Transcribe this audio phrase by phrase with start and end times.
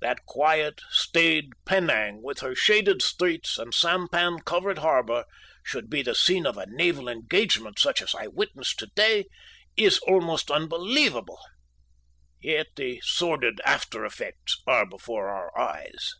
[0.00, 5.26] That quiet, staid Penang with her shaded streets and sampan covered harbor
[5.62, 9.26] should be the scene of a naval engagement such as I witnessed today
[9.76, 11.38] is almost unbelievable.
[12.40, 16.14] Yet the sordid aftereffects are before our eyes.